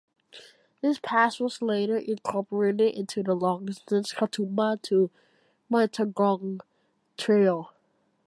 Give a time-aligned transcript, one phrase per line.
[0.81, 5.11] This pass was later incorporated into the long-distance Katoomba to
[5.71, 6.61] Mittagong
[7.19, 7.71] Trail.